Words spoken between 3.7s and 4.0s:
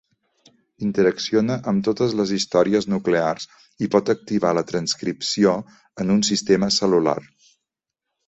i